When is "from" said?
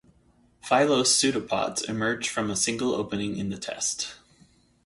2.27-2.49